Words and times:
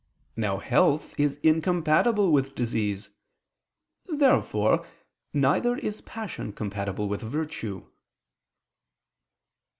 Now 0.35 0.57
health 0.57 1.13
is 1.19 1.35
incompatible 1.43 2.31
with 2.31 2.55
disease. 2.55 3.11
Therefore 4.07 4.83
neither 5.31 5.77
is 5.77 6.01
passion 6.01 6.53
compatible 6.53 7.07
with 7.07 7.21
virtue. 7.21 7.85